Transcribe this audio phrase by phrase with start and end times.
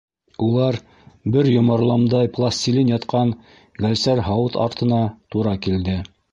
[0.43, 0.77] Улар
[1.35, 3.35] бер йомарламдай пластилин ятҡан
[3.85, 5.03] гәлсәр һауыт артына
[5.37, 6.03] тура килде.